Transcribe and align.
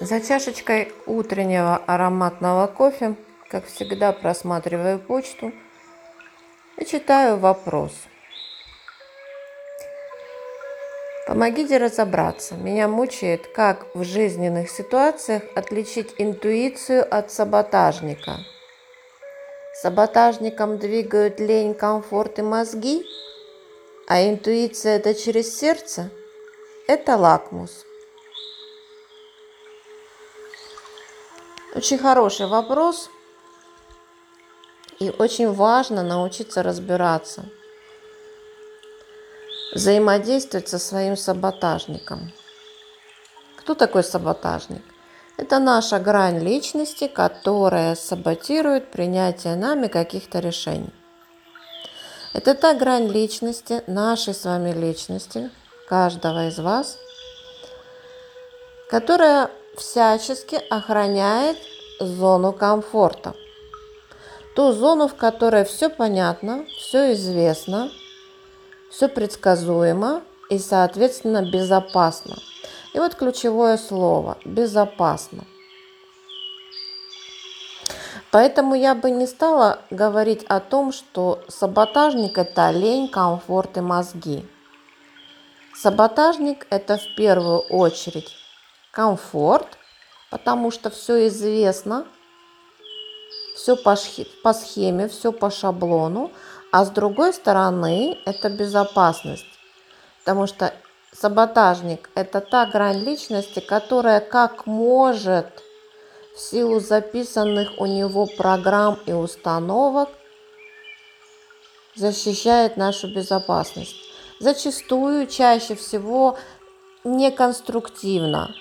За 0.00 0.20
чашечкой 0.20 0.92
утреннего 1.06 1.76
ароматного 1.76 2.66
кофе, 2.66 3.14
как 3.48 3.66
всегда, 3.66 4.10
просматриваю 4.12 4.98
почту 4.98 5.52
и 6.76 6.84
читаю 6.84 7.36
вопрос. 7.36 7.92
Помогите 11.28 11.78
разобраться. 11.78 12.56
Меня 12.56 12.88
мучает, 12.88 13.46
как 13.46 13.86
в 13.94 14.02
жизненных 14.02 14.68
ситуациях 14.68 15.44
отличить 15.54 16.12
интуицию 16.18 17.06
от 17.08 17.30
саботажника. 17.30 18.38
Саботажником 19.80 20.78
двигают 20.78 21.38
лень, 21.38 21.72
комфорт 21.72 22.40
и 22.40 22.42
мозги, 22.42 23.06
а 24.08 24.28
интуиция 24.28 24.96
это 24.96 25.14
через 25.14 25.56
сердце– 25.56 26.10
это 26.88 27.16
лакмус– 27.16 27.86
Очень 31.74 31.98
хороший 31.98 32.46
вопрос. 32.46 33.10
И 35.00 35.10
очень 35.10 35.52
важно 35.52 36.04
научиться 36.04 36.62
разбираться, 36.62 37.44
взаимодействовать 39.74 40.68
со 40.68 40.78
своим 40.78 41.16
саботажником. 41.16 42.32
Кто 43.56 43.74
такой 43.74 44.04
саботажник? 44.04 44.82
Это 45.36 45.58
наша 45.58 45.98
грань 45.98 46.38
личности, 46.38 47.08
которая 47.08 47.96
саботирует 47.96 48.92
принятие 48.92 49.56
нами 49.56 49.88
каких-то 49.88 50.38
решений. 50.38 50.94
Это 52.34 52.54
та 52.54 52.74
грань 52.74 53.08
личности, 53.08 53.82
нашей 53.88 54.32
с 54.32 54.44
вами 54.44 54.70
личности, 54.72 55.50
каждого 55.88 56.46
из 56.46 56.58
вас, 56.60 56.98
которая 58.88 59.50
всячески 59.76 60.60
охраняет 60.70 61.58
зону 61.98 62.52
комфорта. 62.52 63.34
Ту 64.54 64.72
зону, 64.72 65.08
в 65.08 65.14
которой 65.16 65.64
все 65.64 65.88
понятно, 65.88 66.64
все 66.78 67.12
известно, 67.14 67.90
все 68.90 69.08
предсказуемо 69.08 70.22
и, 70.48 70.58
соответственно, 70.58 71.42
безопасно. 71.50 72.36
И 72.92 72.98
вот 72.98 73.16
ключевое 73.16 73.76
слово– 73.76 74.38
безопасно. 74.44 75.44
Поэтому 78.30 78.74
я 78.74 78.94
бы 78.94 79.10
не 79.10 79.26
стала 79.26 79.80
говорить 79.90 80.44
о 80.44 80.60
том, 80.60 80.92
что 80.92 81.42
саботажник– 81.48 82.38
это 82.38 82.70
лень, 82.70 83.08
комфорт 83.08 83.76
и 83.76 83.80
мозги. 83.80 84.46
Саботажник– 85.74 86.66
это 86.70 86.98
в 86.98 87.16
первую 87.16 87.58
очередь 87.58 88.43
комфорт, 88.94 89.66
потому 90.30 90.70
что 90.70 90.90
все 90.90 91.26
известно, 91.28 92.06
все 93.56 93.76
по, 93.76 93.96
по 94.42 94.52
схеме, 94.52 95.08
все 95.08 95.32
по 95.32 95.50
шаблону, 95.50 96.30
а 96.72 96.84
с 96.84 96.90
другой 96.90 97.32
стороны 97.32 98.18
это 98.24 98.48
безопасность, 98.48 99.46
потому 100.20 100.46
что 100.46 100.72
саботажник– 101.12 102.10
это 102.14 102.40
та 102.40 102.66
грань 102.66 103.04
личности, 103.04 103.60
которая 103.60 104.20
как 104.20 104.66
может 104.66 105.62
в 106.34 106.40
силу 106.40 106.80
записанных 106.80 107.78
у 107.78 107.86
него 107.86 108.26
программ 108.26 108.98
и 109.06 109.12
установок 109.12 110.08
защищает 111.94 112.76
нашу 112.76 113.14
безопасность. 113.14 113.94
Зачастую, 114.40 115.28
чаще 115.28 115.76
всего 115.76 116.36
неконструктивно 117.04 118.52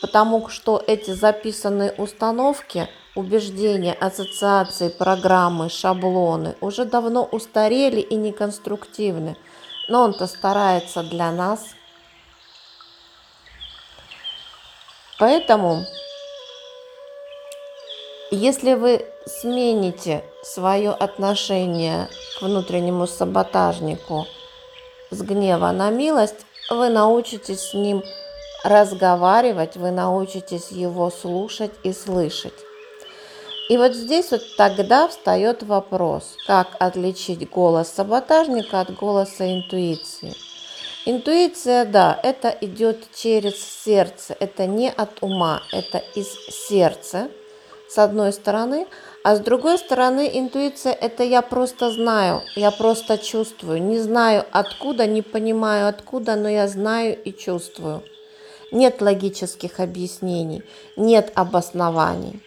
потому 0.00 0.48
что 0.48 0.82
эти 0.86 1.12
записанные 1.12 1.92
установки, 1.92 2.88
убеждения, 3.14 3.92
ассоциации, 3.92 4.88
программы, 4.88 5.68
шаблоны 5.68 6.56
уже 6.60 6.84
давно 6.84 7.24
устарели 7.24 8.00
и 8.00 8.14
неконструктивны. 8.14 9.36
Но 9.88 10.02
он-то 10.02 10.26
старается 10.26 11.02
для 11.02 11.30
нас. 11.32 11.60
Поэтому, 15.18 15.84
если 18.30 18.74
вы 18.74 19.04
смените 19.26 20.24
свое 20.42 20.92
отношение 20.92 22.08
к 22.38 22.42
внутреннему 22.42 23.06
саботажнику 23.06 24.26
с 25.10 25.20
гнева 25.20 25.72
на 25.72 25.90
милость, 25.90 26.46
вы 26.70 26.88
научитесь 26.88 27.70
с 27.70 27.74
ним 27.74 28.02
разговаривать, 28.64 29.76
вы 29.76 29.90
научитесь 29.90 30.70
его 30.70 31.10
слушать 31.10 31.72
и 31.82 31.92
слышать. 31.92 32.54
И 33.68 33.76
вот 33.76 33.94
здесь 33.94 34.32
вот 34.32 34.42
тогда 34.56 35.06
встает 35.06 35.62
вопрос, 35.62 36.36
как 36.46 36.76
отличить 36.80 37.48
голос 37.48 37.88
саботажника 37.88 38.80
от 38.80 38.92
голоса 38.94 39.46
интуиции. 39.46 40.34
Интуиция, 41.06 41.84
да, 41.84 42.18
это 42.22 42.48
идет 42.60 42.98
через 43.14 43.54
сердце, 43.84 44.36
это 44.40 44.66
не 44.66 44.90
от 44.90 45.22
ума, 45.22 45.62
это 45.72 46.02
из 46.14 46.28
сердца, 46.50 47.28
с 47.88 47.96
одной 47.96 48.32
стороны, 48.32 48.86
а 49.22 49.36
с 49.36 49.40
другой 49.40 49.78
стороны 49.78 50.28
интуиция 50.32 50.92
это 50.92 51.22
я 51.22 51.40
просто 51.40 51.90
знаю, 51.90 52.42
я 52.56 52.70
просто 52.70 53.18
чувствую, 53.18 53.82
не 53.82 53.98
знаю 53.98 54.44
откуда, 54.50 55.06
не 55.06 55.22
понимаю 55.22 55.88
откуда, 55.88 56.36
но 56.36 56.48
я 56.48 56.68
знаю 56.68 57.16
и 57.22 57.32
чувствую 57.32 58.02
нет 58.72 59.00
логических 59.00 59.80
объяснений, 59.80 60.62
нет 60.96 61.32
обоснований. 61.34 62.40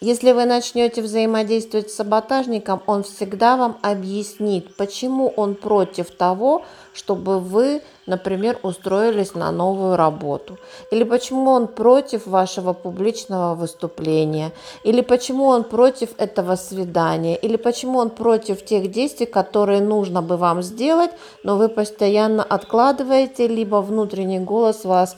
Если 0.00 0.32
вы 0.32 0.44
начнете 0.44 1.00
взаимодействовать 1.00 1.90
с 1.90 1.94
саботажником, 1.94 2.82
он 2.86 3.02
всегда 3.02 3.56
вам 3.56 3.78
объяснит, 3.80 4.76
почему 4.76 5.28
он 5.28 5.54
против 5.54 6.10
того, 6.10 6.64
чтобы 6.92 7.40
вы, 7.40 7.80
например, 8.04 8.58
устроились 8.62 9.34
на 9.34 9.50
новую 9.50 9.96
работу, 9.96 10.58
или 10.90 11.02
почему 11.02 11.50
он 11.50 11.66
против 11.66 12.26
вашего 12.26 12.74
публичного 12.74 13.54
выступления, 13.54 14.52
или 14.84 15.00
почему 15.00 15.46
он 15.46 15.64
против 15.64 16.10
этого 16.18 16.56
свидания, 16.56 17.34
или 17.34 17.56
почему 17.56 17.98
он 17.98 18.10
против 18.10 18.66
тех 18.66 18.90
действий, 18.90 19.24
которые 19.26 19.80
нужно 19.80 20.20
бы 20.20 20.36
вам 20.36 20.62
сделать, 20.62 21.10
но 21.42 21.56
вы 21.56 21.70
постоянно 21.70 22.42
откладываете, 22.42 23.46
либо 23.46 23.76
внутренний 23.76 24.40
голос 24.40 24.84
вас 24.84 25.16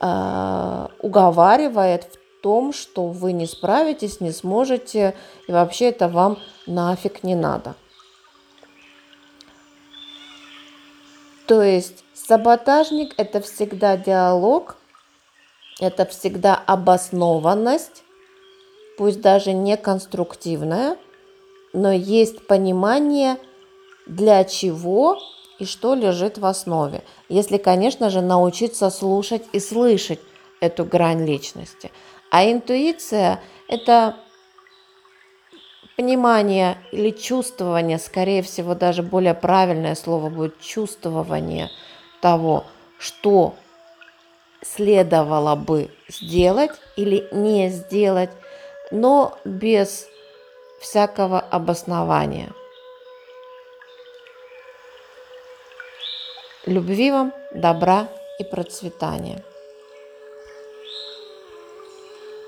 э, 0.00 0.86
уговаривает 1.00 2.04
в 2.04 2.27
том, 2.40 2.72
что 2.72 3.06
вы 3.06 3.32
не 3.32 3.46
справитесь, 3.46 4.20
не 4.20 4.32
сможете, 4.32 5.14
и 5.46 5.52
вообще 5.52 5.86
это 5.86 6.08
вам 6.08 6.38
нафиг 6.66 7.22
не 7.22 7.34
надо. 7.34 7.74
То 11.46 11.62
есть 11.62 12.04
саботажник– 12.14 13.14
это 13.16 13.40
всегда 13.40 13.96
диалог, 13.96 14.76
это 15.80 16.04
всегда 16.04 16.54
обоснованность, 16.54 18.02
пусть 18.98 19.20
даже 19.20 19.52
не 19.52 19.76
конструктивная, 19.76 20.98
но 21.72 21.90
есть 21.92 22.46
понимание, 22.46 23.38
для 24.06 24.44
чего 24.44 25.18
и 25.58 25.64
что 25.64 25.94
лежит 25.94 26.38
в 26.38 26.46
основе. 26.46 27.02
Если, 27.28 27.58
конечно 27.58 28.10
же, 28.10 28.22
научиться 28.22 28.90
слушать 28.90 29.42
и 29.52 29.60
слышать 29.60 30.20
эту 30.60 30.84
грань 30.84 31.24
личности– 31.26 31.90
а 32.30 32.50
интуиция– 32.50 33.40
это 33.68 34.16
понимание 35.96 36.78
или 36.92 37.10
чувствование, 37.10 37.98
скорее 37.98 38.42
всего, 38.42 38.74
даже 38.74 39.02
более 39.02 39.34
правильное 39.34 39.94
слово 39.94 40.30
будет 40.30 40.60
чувствование 40.60 41.70
того, 42.20 42.64
что 42.98 43.54
следовало 44.62 45.56
бы 45.56 45.90
сделать 46.08 46.72
или 46.96 47.28
не 47.32 47.68
сделать, 47.70 48.30
но 48.90 49.38
без 49.44 50.06
всякого 50.80 51.40
обоснования. 51.40 52.52
Любви 56.66 57.10
вам, 57.10 57.32
добра 57.54 58.08
и 58.38 58.44
процветания. 58.44 59.42